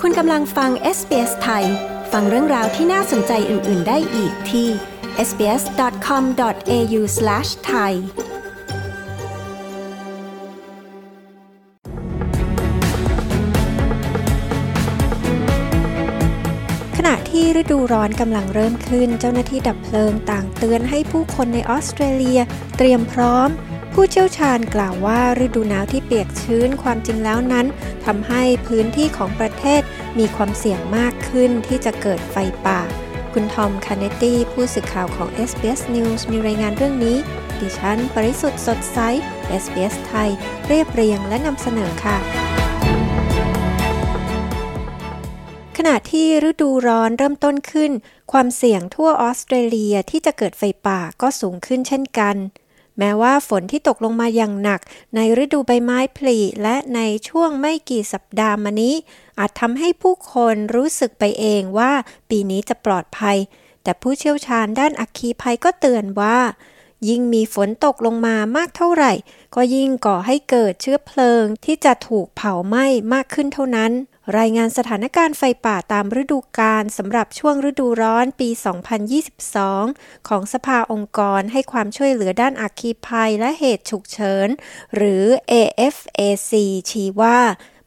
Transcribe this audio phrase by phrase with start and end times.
[0.00, 1.64] คุณกำลังฟัง SBS ไทย
[2.12, 4.68] ฟังเรื่องราวที่น่าสนใจอื่น ๆ ได้อีกที่
[5.28, 7.92] sbs.com.au/thai
[16.96, 22.40] ขณะที่ฤดูร้อนกำลังเริ่มขึ้น เจ้าหน้าที่ดับเพลิงต่างเตือนให้ผู้คนในออสเตรเลีย
[22.76, 23.48] เตรียมพร้อม
[23.96, 27.66] ผู้เชี่ยวชาญกล่าวว่าฤดูหนาวที่เปียกชื้นความจริงแล้วนั้น
[28.04, 29.82] ทำให้พื้นที่ของประเทศ
[30.18, 32.36] มีความเสี่ยงมากขึ้นที่จะเกิดไฟ
[32.66, 32.80] ป่า
[33.32, 37.16] คุณทอมคาเนตี้ผู้สื่อข่าวของ SBS News มีรายงานเรื่องนี้
[37.60, 38.98] ดิฉัน ปริสุทธ์สดใส
[39.62, 40.30] SBS ไทย
[40.68, 42.18] เรียบเรียงและนำเสนอค่ะ
[45.76, 47.90] ขณะที่ฤดูร้อนเริ่มต้นขึ้น
[48.32, 52.36] ความเสี่ยงทั่วออสเตรเลียที่จะเกิดไฟป่าก็สูงขึ้นเช่นกัน
[52.98, 54.80] แม้ว่าฝนที่ตกลงมาอย่างหนัก
[55.14, 58.94] ในฤดูใบไม้ผลิและในช่วงไม่กี่สัปดาห์มานี้
[59.38, 61.92] อาจทำให้ผู้คนรู้สึกไปเองว่า
[62.30, 63.36] ปีนี้จะปลอดภัย
[63.82, 66.38] แต่ผู้เชี่ยวชาญด้านอัคคีภัยก็เตือนว่า
[67.08, 69.12] ยิ่งมีฝนตกลงมามากเท่าไหร่
[69.54, 73.92] ก็ยิ่งก่อให้เกิดเชื้อเพลิงที่จะถูกเผาไหม้มากขึ้นเท่านั้น
[74.38, 78.48] รายงานสถานการณ์ไฟป่าตามฤดูกาลสำหรับช่วงฤดูร้อนปี
[79.38, 84.48] 2022 ของสภาองค์กรให้ความช่วยเหลือด้านอัคคีภัยและเหตุฉุกเฉิน
[84.96, 86.52] หรือ AFAC
[86.90, 87.38] ชี้ว่า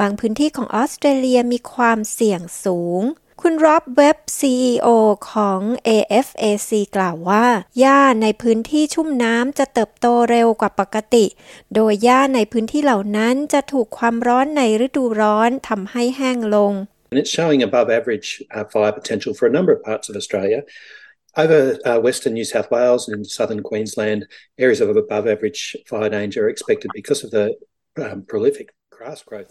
[0.00, 3.02] บางพื้นที่ของออสเตรเลียมีความเสี่ยงสูง
[3.42, 4.88] คุณร็อบเว็บ CEO
[5.30, 7.46] ของ AFAC กล่าวว่า
[7.78, 11.26] หญ้าในพื้นที่ชุ่มน้ำจะเติบโตเร็วกว่าปกติ
[11.74, 16.72] โดยหญ้าในพื้นที่เหล่านั้นจะถูกความร้อนในฤดูร้อนทำให้แห้งลง
[17.10, 20.60] And it's showing above average uh, fire potential for a number of parts of Australia.
[21.42, 24.20] Over uh, western New South Wales and southern Queensland,
[24.64, 27.44] areas of above average fire danger are expected because of the
[28.04, 28.66] um, prolific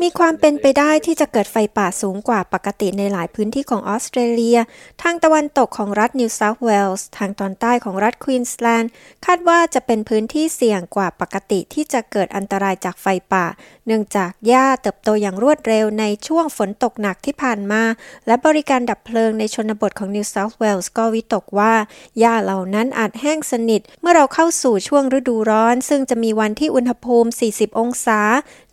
[0.03, 4.59] มีความเป็นไปได้ที่จะเกิดไฟป่าสูงกว่าปกติในหลายพื้นที่ของออสเตรเลีย
[5.01, 8.91] ทางตะวันตกของรัฐนิวเซาท์เวลส์ ทางตอนใต้ของรัฐควีนสแลนด์
[9.25, 13.45] คาดว่าจะเป็นพื้นที่เสี่ยงกว่าปกติที่จะเกิดอันตรายจากไฟป่า
[13.85, 17.83] เนื่องจากหญ้าเติบโตอย่างรวดเร็วในช่วงฝนตกหนักที่ผ่านมา
[18.27, 21.73] และบริการดับเพลิงในชนบทของนิวเซาท์เวลส์ก็วิตกว่า
[22.19, 28.19] หญ้าเหล่านั้นอาจแห้งสนิท เมื่อเราเข้าสู่ช่วงฤดูร้อน ซึ่งจะมีวันที่อุณหภูมิ 40 องศา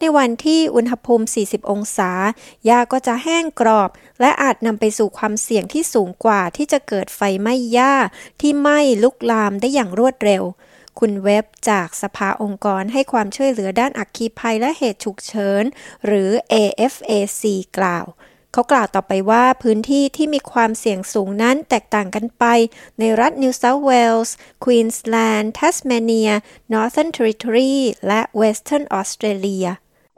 [0.00, 2.10] ในวันที่อุณหภูมิ 40 องศา
[2.64, 7.94] หญ้าก็จะแห้งกรอบ และอาจนำไปสู่ความเสี่ยงที่สูงกว่าที่จะเกิดไฟไหม้หญ้า
[8.40, 10.42] ที่ไหม้ลุกลามได้อย่างรวดเร็ว
[10.98, 15.64] คุณเว็บจากสภาองค์กรให้ความช่วยเหลือด้านอัคคีภัยและเหตุฉุกเฉิน
[16.06, 17.42] หรือ AFAC
[17.78, 18.06] กล่าว
[18.52, 22.44] เขากล่าวต่อไปว่าพื้นที่ที่มีความเสี่ยงสูงนั้นแตกต่างกันไป
[22.98, 24.30] ในรัฐ New South Wales
[24.64, 26.34] Queensland Tasmania
[26.72, 27.74] Northern Territory
[28.06, 29.70] และ Western Australia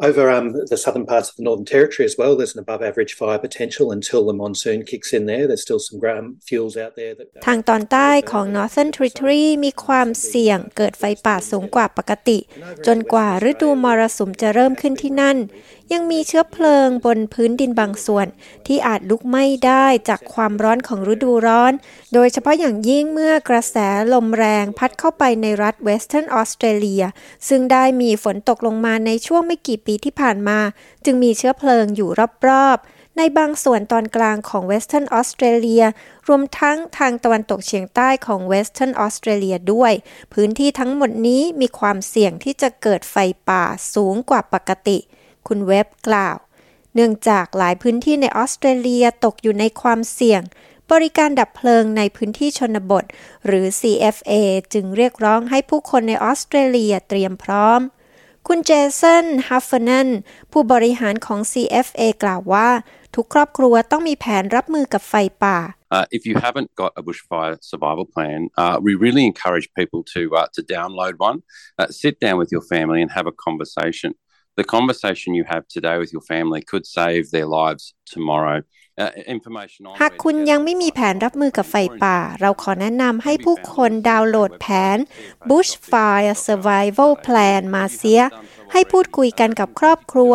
[0.09, 3.13] Over um, the southern parts of the Northern Territory as well, there's an above average
[3.13, 5.45] fire potential until the monsoon kicks in there.
[5.47, 7.13] There's still some um, fuels out there.
[7.17, 12.39] That, ทางตอนใต้ของ Northern Territory มีความเสี่ยงเกิดไฟป่าสูงกว่าปกติ
[12.87, 15.37] จนกว่าฤดูมรสุมจะเริ่มขึ้นที่นั่น
[15.92, 18.26] ยังมีเชื้อเพลิงบนพื้นดินบางส่วน
[18.66, 21.72] ที่อาจลุกไหม้ได้จากความร้อนของฤดูร้อน
[22.14, 23.76] โดยเฉพาะอย่างยิ่งเมื่อกระแส
[24.12, 27.06] ลมแรงพัดเข้าไปในรัฐ Western Australia
[27.48, 30.58] ซึ่งได้มีฝนตกลงมาในช่วงไม่กี่ปีที่ผ่านมา
[31.04, 32.08] จึงมีเชื้อเพลิงอยู่
[32.48, 35.84] รอบๆในบางส่วนตอนกลางของ Western Australia
[36.28, 39.92] รวมทั้งทางตะวันตกเฉียงใต้ของ Western Australia ด้วย
[40.32, 43.16] พื้นที่ทั้งหมดนี้มีความเสี่ยงที่จะเกิดไฟ
[43.48, 43.64] ป่า
[43.94, 44.98] สูงกว่าปกติ
[45.48, 46.36] คุณเว็บกล่าว
[46.94, 50.42] เนื่องจากหลายพื้นที่ในออสเตรเลียตกอยู่ในความเสี่ยง
[50.92, 53.04] บริการดับเพลิงในพื้นที่ชนบท
[53.46, 54.32] หรือ CFA
[54.72, 57.80] จึงเรียกร้องให้ผู้คนในออสเตรเลียเตรียมพร้อม
[58.46, 58.70] คุณเจ
[59.00, 60.08] สันฮัฟเฟนัน
[60.52, 62.68] ผู้บริหารของ CFA กล่าวว่า
[63.14, 65.14] ทุกครอบครัวต้องมีแผนรับมือกับไฟ
[65.44, 65.58] ป่า
[65.96, 70.22] Uh, if you haven't got a bushfire survival plan, uh, we really encourage people to
[70.40, 71.38] uh, to download one,
[72.02, 74.10] sit down with your family and have a conversation.
[74.60, 77.84] The conversation you have today with your family could save their lives
[78.14, 78.58] tomorrow.
[80.00, 84.66] หากคุณยังไม่มีแผนรับมือกับไฟป่า เราขอแนะนำให้ผู้คนดาวน์โหลดแผ
[84.96, 84.98] น
[85.48, 88.20] Bushfire Survival Plan มาเสีย
[88.72, 90.34] ให้พูดคุยกันกับครอบครัว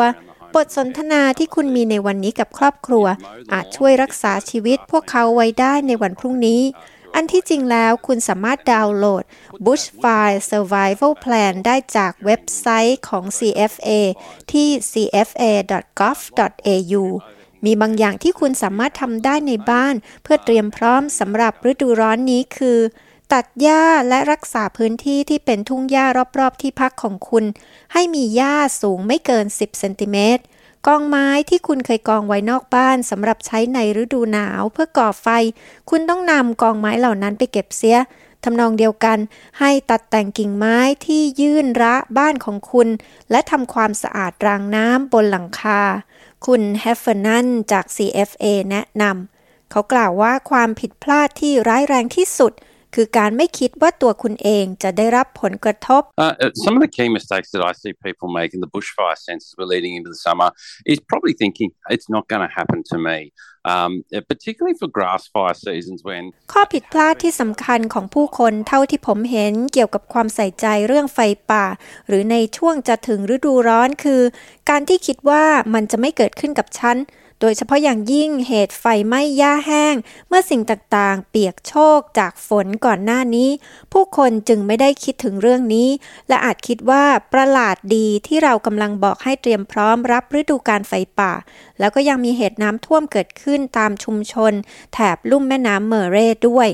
[0.56, 3.06] บทสนทนาที่คุณมีในวันนี้กับครอบครัว
[3.54, 6.62] อาจช่วยรักษาชีวิตพวกเขาไว้ได้ในวันพรุ่งนี้
[7.16, 9.24] อันที่จริงแล้วคุณสามารถดาวน์โหลด
[9.66, 13.90] Bushfire Survival Plan ได้จากเว็บไซต์ของ CFA
[14.52, 16.34] ที่ cfa.gov.au
[17.66, 22.80] มีบางอย่างที่คุณสามารถทำได้ในบ้าน เพื่อเตรียมพร้อมสำหรับฤดูร้อนนี้คือ
[23.34, 26.06] ตัดหญ้าและรักษาพื้นที่ที่เป็นทุ่งหญ้า
[26.40, 27.46] รอบๆที่พักของคุณ
[27.94, 30.44] ให้มีหญ้าสูงไม่เกิน 10 เซนติเมตร
[30.88, 35.28] กองไม้ที่คุณเคยกองไว้นอกบ้านสำหรับใช้ในฤดูหนาวเพื่อก่อไฟ
[35.90, 37.98] คุณต้องนำกองไม้เหล่านั้นไปเก็บเสีย
[38.44, 39.18] ทำนองเดียวกัน
[39.60, 42.88] ให้ตัดแต่งกิ่งไม้ที่ยื่นระบ้านของคุณ
[43.32, 45.82] และทำความสะอาดรางน้ำบนหลังคา
[46.46, 52.54] คุณแฮฟเฟอร์นันจาก CFA แนะนำเขากล่าวว่าความผิดพลาดที่ร้ายแรงที่สุด
[52.96, 58.72] คือการไม่คิดว่าตัวคุณเองจะได้รับผลกระทบ Uh, uh, some of the key mistakes that I see people make in the
[58.76, 60.50] bushfire sense as we're leading into the summer
[60.92, 63.18] is probably thinking it's not going to happen to me,
[63.74, 63.92] um,
[64.32, 66.24] particularly for grass fire seasons when
[66.54, 71.20] ข้อผิดพลาดที่สำคัญของผู้คนเท่าที่ผมเห็นเกี่ยวกับความใส่ใจเรื่องไฟ
[71.52, 71.66] ป่า
[72.08, 74.22] หรือในช่วงจะถึงฤดูร้อนคือ
[74.70, 75.44] การที่คิดว่า
[75.74, 76.98] มันจะไม่เกิดขึ้นกับฉัน
[77.42, 79.96] โดยเฉพาะอย่างยิ่งเหตุไฟไหม้หญ้าแห้ง
[80.28, 83.50] เมื่อสิ่งต่างๆ เปียกโชกจากฝนก่อนหน้านี้
[83.94, 85.90] ผู้คนจึงไม่ได้คิดถึงเรื่องนี้
[86.30, 87.04] และอาจคิดว่า
[87.34, 91.34] ประหลาดดีที่เรากำลังบอกให้เตรียมพร้อมรับฤดูการไฟป่า
[91.80, 94.54] แล้วก็ยังมีเหตุน้ำท่วมเกิดขึ้นตามชุมชน
[94.94, 96.70] แถบลุ่มแม่น้ำเมอร์เรย์ด้วย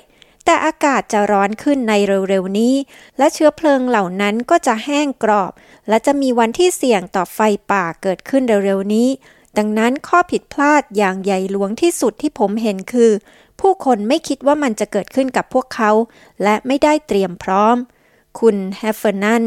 [0.45, 1.93] แต่อากาศจะร้อนขึ้นใน
[2.29, 2.75] เร็วๆนี้
[3.17, 5.51] และเชื้อเพลิงเหล่านั้นก็จะแห้งกรอบ
[5.89, 7.39] และจะมีวันที่เสี่ยงต่อไฟ
[7.71, 9.09] ป่าเกิดขึ้นเร็วๆนี้
[9.57, 13.11] ดังนั้นข้อผิดพลาดอย่างใหญ่หลวงที่สุดที่ผมเห็นคือ
[13.61, 15.91] ผู้คนไม่คิดว่ามันจะเกิดขึ้นกับพวกเขา
[16.43, 17.77] และไม่ได้เตรียมพร้อม
[18.39, 19.43] คุณแฮฟเฟอร์นัน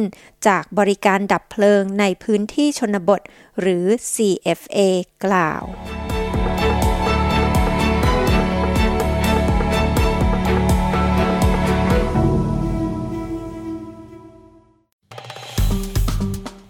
[0.47, 3.21] จากบริการดับเพลิงในพื้นที่ชนบท
[3.61, 3.85] หรือ
[4.15, 4.79] CFA
[5.25, 5.62] กล่าว